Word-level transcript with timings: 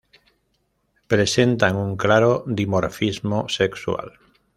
Presentan 1.13 1.75
un 1.75 1.95
claro 1.95 2.43
dimorfismo 2.47 3.47
sexual. 3.49 4.13